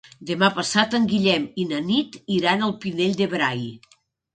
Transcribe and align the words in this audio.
Demà 0.27 0.47
passat 0.55 0.97
en 1.01 1.05
Guillem 1.11 1.47
i 1.65 1.67
na 1.75 1.85
Nit 1.93 2.21
iran 2.41 2.67
al 2.71 2.77
Pinell 2.87 3.19
de 3.25 3.33
Brai. 3.39 3.67